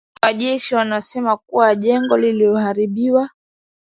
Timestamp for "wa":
0.27-0.33